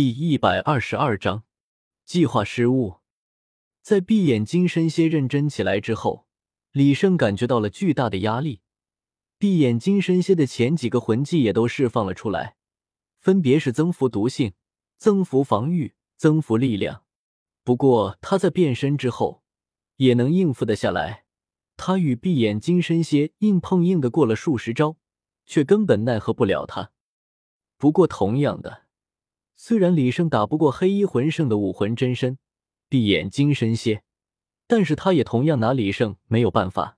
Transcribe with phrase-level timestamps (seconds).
[0.00, 1.42] 第一百二十二章
[2.04, 2.98] 计划失误。
[3.82, 6.28] 在闭眼金身蝎认真起来之后，
[6.70, 8.60] 李胜感觉到了巨大的压力。
[9.38, 12.54] 闭眼金身蝎的前几个魂技也都释放了出来，
[13.18, 14.52] 分别是增幅毒性、
[14.96, 17.02] 增幅防御、增幅力量。
[17.64, 19.42] 不过他在变身之后
[19.96, 21.24] 也能应付得下来。
[21.76, 24.96] 他与闭眼金身蝎硬碰硬的过了数十招，
[25.44, 26.92] 却根本奈何不了他。
[27.76, 28.84] 不过同样的。
[29.60, 32.38] 虽然李胜打不过黑衣魂圣的武魂真身
[32.88, 34.04] 闭眼金身蝎，
[34.68, 36.96] 但是他也同样拿李胜没有办法。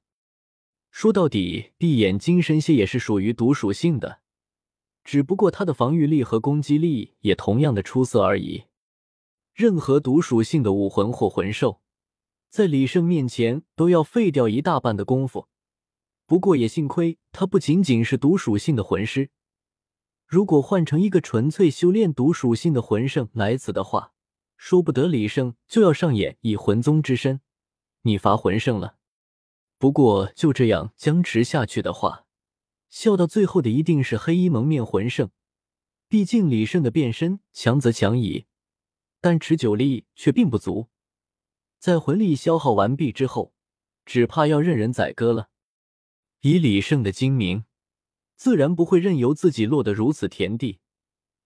[0.91, 4.21] 说到底，闭眼金身蝎也是属于毒属性的，
[5.03, 8.65] 只不过他的防御力和攻击力也同样的出色而已。
[9.55, 11.81] 任何毒属性的武魂或魂兽，
[12.51, 15.49] 在李胜面前都要废掉一大半的功夫。
[16.27, 19.31] 不过也幸亏他不仅仅是毒属性的魂师。
[20.31, 24.13] 如果换成一个纯粹修炼毒属性的魂圣来此的话，
[24.57, 27.41] 说不得李胜就要上演以魂宗之身
[28.03, 28.95] 你伐魂圣了。
[29.77, 32.27] 不过就这样僵持下去的话，
[32.89, 35.33] 笑到最后的一定是黑衣蒙面魂圣。
[36.07, 38.47] 毕竟李胜的变身强则强矣，
[39.21, 40.91] 但持久力却并不足。
[41.81, 43.53] 在魂力消耗完毕之后，
[44.05, 45.49] 只怕要任人宰割了。
[46.43, 47.65] 以李胜的精明。
[48.41, 50.79] 自然不会任由自己落得如此田地，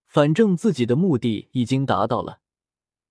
[0.07, 2.39] 反正自己的目的已经达到了，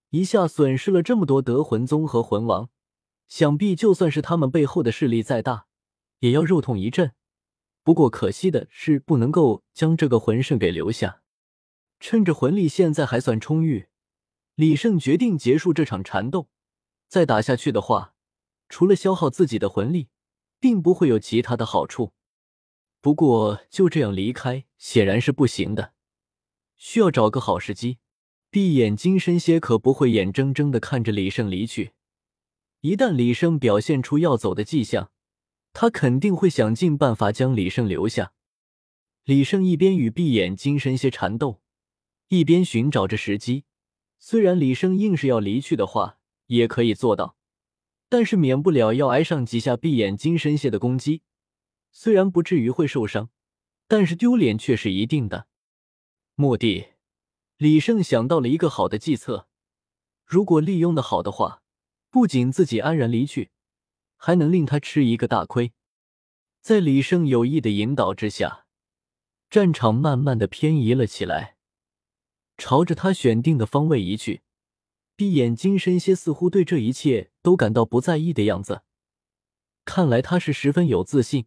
[0.08, 2.70] 一下损失了这么多德魂宗和魂王，
[3.28, 5.66] 想必就算是他们背后的势力再大，
[6.20, 7.12] 也要肉痛一阵。
[7.82, 11.20] 不过可惜的是，不能够将这个魂圣给留下。
[12.00, 13.88] 趁着魂力现在还算充裕，
[14.54, 16.48] 李胜决定结束这场缠斗。
[17.06, 18.14] 再打下去的话，
[18.70, 20.08] 除了消耗自己的魂力，
[20.58, 22.14] 并不会有其他的好处。
[23.04, 25.92] 不过就这样离开显然是不行的，
[26.78, 27.98] 需要找个好时机。
[28.48, 31.92] 闭眼金身蝎可不会眼睁睁的看着李胜离去，
[32.80, 35.10] 一旦李胜表现出要走的迹象，
[35.74, 38.32] 他肯定会想尽办法将李胜留下。
[39.24, 41.60] 李胜一边与闭眼金身蝎缠斗，
[42.28, 43.64] 一边寻找着时机。
[44.18, 46.16] 虽然李胜硬是要离去的话，
[46.46, 47.36] 也可以做到，
[48.08, 51.20] 但是免不了要挨上几下闭眼金身蝎的攻击。
[51.96, 53.30] 虽然不至于会受伤，
[53.86, 55.46] 但是丢脸却是一定的。
[56.34, 56.88] 目的，
[57.56, 59.46] 李胜想到了一个好的计策，
[60.26, 61.62] 如果利用的好的话，
[62.10, 63.52] 不仅自己安然离去，
[64.16, 65.72] 还能令他吃一个大亏。
[66.60, 68.66] 在李胜有意的引导之下，
[69.48, 71.56] 战场慢慢的偏移了起来，
[72.58, 74.42] 朝着他选定的方位移去。
[75.14, 78.82] 闭眼金身蝎似乎对这一切都感到不在意的样子，
[79.84, 81.46] 看来他是十分有自信。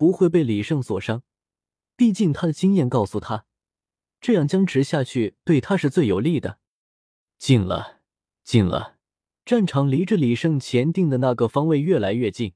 [0.00, 1.22] 不会被李胜所伤，
[1.94, 3.44] 毕竟他的经验告诉他，
[4.18, 6.58] 这样僵持下去对他是最有利的。
[7.36, 8.00] 近了，
[8.42, 8.96] 近了，
[9.44, 12.54] 战场离着李胜前定的那个方位越来越近。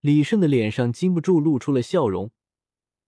[0.00, 2.32] 李胜的脸上禁不住露出了笑容，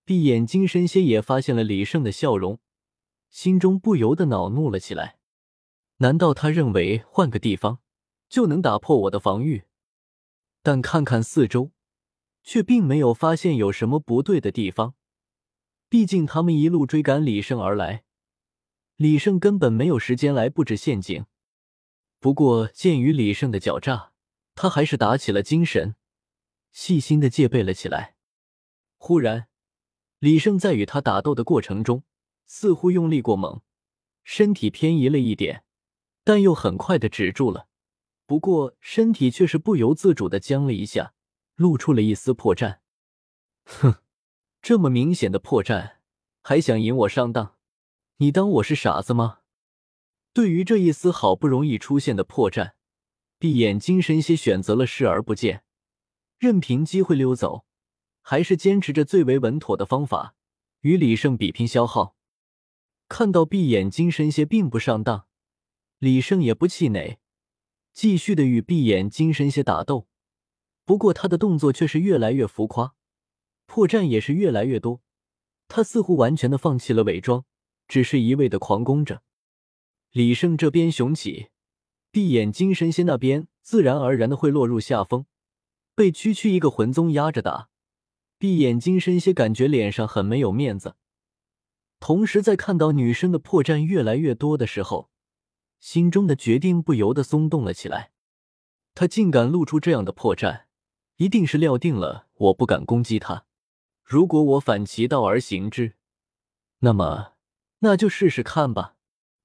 [0.05, 2.61] 闭眼金身蝎也发现了李胜的笑容，
[3.31, 5.19] 心中不由得恼怒了起来。
[5.97, 7.81] 难道他认为换个地方
[8.29, 9.65] 就能打破我的防御？
[10.63, 11.73] 但看看四周。
[12.47, 14.95] 却并没有发现有什么不对的地方，
[15.89, 18.05] 毕竟他们一路追赶李胜而来，
[18.95, 21.27] 李胜根本没有时间来布置陷阱。
[22.21, 24.13] 不过鉴于李胜的狡诈，
[24.55, 25.97] 他还是打起了精神，
[26.71, 28.15] 细心的戒备了起来。
[28.97, 29.49] 忽然，
[30.21, 32.05] 李胜在与他打斗的过程中，
[32.47, 33.61] 似乎用力过猛，
[34.23, 35.65] 身体偏移了一点，
[36.23, 37.67] 但又很快的止住了。
[38.25, 41.15] 不过身体却是不由自主的僵了一下。
[41.57, 42.81] 露出了一丝破绽，
[43.65, 43.95] 哼，
[44.61, 45.97] 这么明显的破绽，
[46.43, 47.57] 还想引我上当？
[48.19, 49.39] 你当我是傻子吗？
[50.35, 52.73] 对于这一丝好不容易出现的破绽，
[53.39, 55.65] 闭眼金神蝎选择了视而不见，
[56.39, 57.65] 任凭机会溜走，
[58.21, 60.35] 还是坚持着最为稳妥的方法
[60.83, 62.15] 与李胜比拼消耗。
[63.09, 65.27] 看到闭眼金神蝎并不上当，
[66.01, 67.19] 李胜也不气馁，
[67.95, 70.07] 继续的与闭眼金神蝎打斗。
[70.87, 72.95] 不过他的动作却是越来越浮夸，
[73.67, 75.03] 破绽也是越来越多。
[75.67, 77.45] 他似乎完全的放弃了伪装，
[77.89, 79.23] 只是一味的狂攻着。
[80.13, 81.49] 李胜这边雄起，
[82.13, 85.27] 闭眼金神仙那边自然而然的会落入下风，
[85.97, 87.69] 被区区一个魂宗压着打。
[88.39, 90.95] 闭眼金神仙感觉脸上很没有面子，
[91.99, 95.11] 同时在看到女生的破绽越来越多的时候，
[95.81, 98.13] 心中的决定不由得松动了起来。
[98.95, 100.67] 他竟敢露出这样的破绽！
[101.17, 103.47] 一定是料定了我不敢攻击他。
[104.03, 105.95] 如果我反其道而行之，
[106.81, 107.33] 那么
[107.81, 108.97] 那就试试看吧。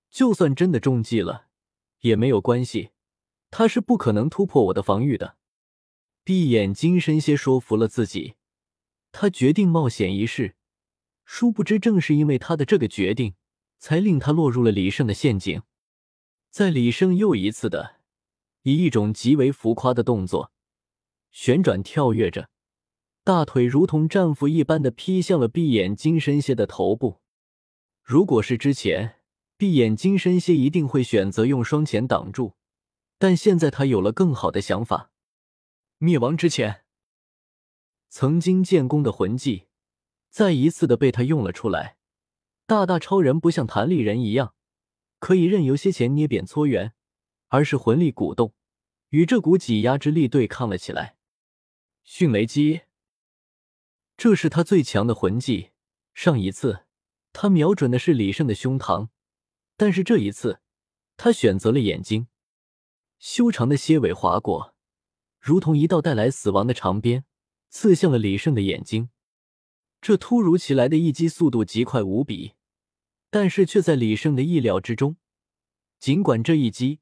[0.10, 1.48] 就算真的中计了，
[2.02, 2.92] 也没有关系，
[3.50, 5.38] 他是不可能突破我的防御的。
[6.24, 8.36] 闭眼金身蝎说服了自己，
[9.12, 10.56] 他决定冒险一试。
[11.24, 13.36] 殊不知，正是因为他的这个决定，
[13.80, 15.64] 才令他落入了李胜的陷阱。
[16.50, 18.02] 在李胜又一次的
[18.64, 20.52] 以一种极为浮夸的动作
[21.32, 22.50] 旋转跳跃着，
[23.24, 27.22] 大腿如同战斧一般的劈向了闭眼金身蝎的头部。
[28.04, 29.16] 如果是之前，
[29.58, 32.56] 闭眼金身蝎一定会选择用双钳挡住，
[33.18, 35.12] 但现在他有了更好的想法。
[36.00, 36.84] 灭亡之前，
[38.10, 39.68] 曾经建功的魂技
[40.30, 41.98] 再一次的被他用了出来。
[42.66, 44.56] 大大超人不像弹力人一样
[45.20, 46.94] 可以任由蝎钳捏扁搓圆，
[47.50, 48.54] 而是魂力鼓动，
[49.10, 51.18] 与这股挤压之力对抗了起来。
[52.14, 52.82] 迅雷击，
[54.18, 55.72] 这是他最强的魂技。
[56.14, 56.84] 上一次
[57.32, 59.08] 他瞄准的是李胜的胸膛。
[59.78, 60.60] 但是这一次，
[61.16, 62.28] 他选择了眼睛，
[63.18, 64.76] 修长的蝎尾划过，
[65.40, 67.24] 如同一道带来死亡的长鞭，
[67.70, 69.10] 刺向了李胜的眼睛。
[70.02, 72.56] 这突如其来的一击速度极快无比，
[73.30, 75.16] 但是却在李胜的意料之中。
[75.98, 77.00] 尽管这一击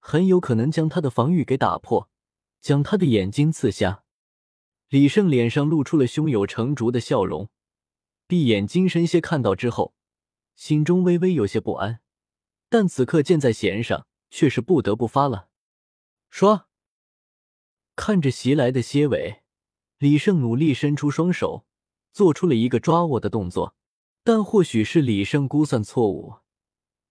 [0.00, 2.10] 很有可能将他的防御给打破，
[2.60, 4.03] 将他的眼睛刺瞎，
[4.94, 7.50] 李胜脸上露出了胸有成竹的笑容。
[8.28, 9.92] 闭眼金身蝎看到之后，
[10.54, 11.98] 心中微微有些不安。
[12.68, 15.48] 但此刻箭在弦上，却是不得不发了。
[16.30, 16.66] 唰！
[17.96, 19.42] 看着袭来的蝎尾，
[19.98, 21.66] 李胜努力伸出双手，
[22.12, 23.74] 做出了一个抓握的动作。
[24.22, 26.34] 但或许是李胜估算错误，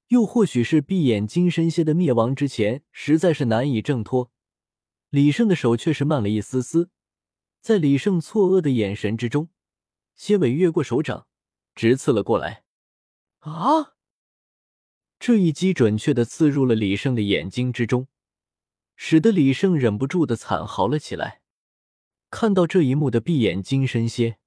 [0.08, 4.32] 又或许是闭眼金身蝎的灭亡之前实在是难以挣脱，
[5.10, 6.90] 李胜的手却是慢了一丝丝。
[7.64, 9.48] 在李胜错愕的眼神之中，
[10.16, 11.28] 蝎尾越过手掌，
[11.74, 12.66] 直刺了过来。
[13.40, 13.94] 啊！
[15.18, 18.10] 这一击准确的刺入了李胜的眼睛之中，
[18.98, 21.42] 使得李胜忍不住的惨嚎了起来。
[22.30, 24.40] 看到这一幕的闭眼金身蝎，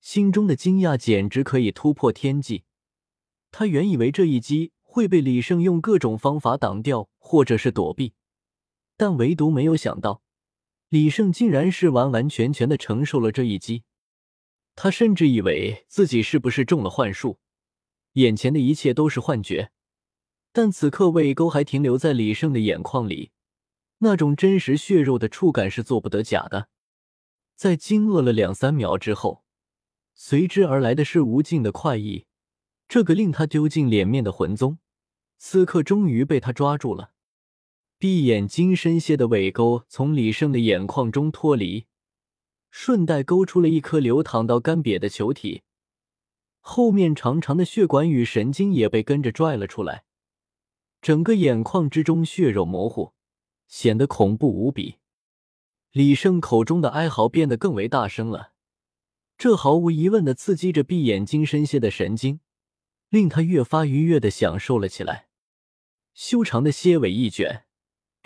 [0.00, 2.64] 心中的惊讶简直可以突破天际。
[3.52, 8.14] 他原以为这一击会被李胜用各种方法挡掉，或者是躲避，
[8.96, 10.24] 但唯独没有想到，
[10.88, 13.84] 李胜竟然是完完全全的承受了这一击。
[14.74, 17.38] 他甚至以为自己是不是中了幻术，
[18.12, 19.70] 眼前的一切都是幻觉。
[20.52, 23.30] 但此刻，胃沟还停留在李胜的眼眶里，
[23.98, 26.68] 那种真实血肉的触感是做不得假的。
[27.56, 29.44] 在惊愕了两三秒之后，
[30.14, 32.26] 随之而来的是无尽的快意。
[32.86, 34.78] 这个令他丢尽脸面的魂宗，
[35.38, 37.12] 此刻终于被他抓住了。
[37.98, 41.86] 闭眼金身蝎的尾钩从李胜的眼眶中脱离，
[42.70, 45.62] 顺带勾出了一颗流淌到干瘪的球体，
[46.60, 50.04] 后面长长的血管与神经也被跟着拽了出来。
[51.00, 53.14] 整个眼眶之中血肉模糊，
[53.66, 54.96] 显得恐怖无比。
[55.92, 58.52] 李胜口中的哀嚎变得更为大声了，
[59.38, 62.40] 这毫无疑问的刺激着闭眼金身蝎的神经，
[63.08, 65.28] 令他越发愉悦的享受了起来。
[66.12, 67.65] 修长的蝎尾一卷，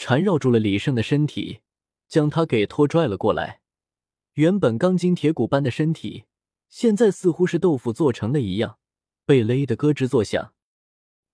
[0.02, 1.60] 缠绕住了李胜的身体，
[2.08, 3.60] 将他给拖拽了过来。
[4.32, 6.24] 原本钢筋铁骨般的身体，
[6.70, 8.78] 现在似乎是豆腐做成的一样，
[9.26, 10.54] 被勒得咯吱作响。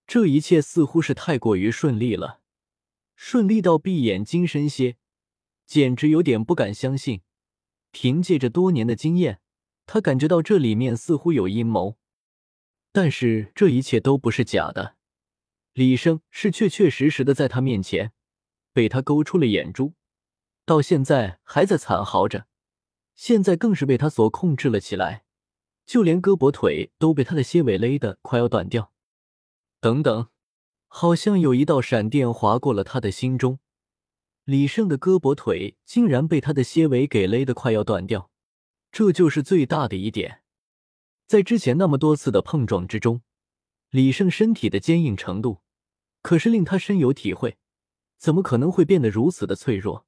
[0.04, 2.40] 这一切似乎是太过于顺利了，
[3.14, 4.96] 顺利到闭眼金身蝎
[5.64, 7.20] 简直有点不敢相信。
[7.92, 9.38] 凭借着多年的经验，
[9.87, 11.99] 他感觉到这里面似乎有阴谋。
[12.90, 14.96] 但是这一切都不是假的，
[15.73, 18.12] 李生是确确实实的在他面前
[18.76, 19.95] 被他勾出了眼珠，
[20.66, 22.47] 到现在还在惨嚎着，
[23.14, 25.25] 现在更是被他所控制了起来，
[25.87, 28.92] 就连胳膊腿都被他的蝎尾勒得快要断掉。
[29.80, 30.28] 等等，
[30.88, 33.61] 好像有一道闪电划过了他的心中。
[34.45, 38.30] 李胜的胳膊腿竟然被他的蝎尾给勒得快要断掉，
[38.92, 40.42] 这就是最大的一点。
[41.26, 43.23] 在之前那么多次的碰撞之中，
[43.88, 45.62] 李胜身体的坚硬程度
[46.21, 47.56] 可是令他深有体会，
[48.18, 50.05] 怎么可能会变得如此的脆弱？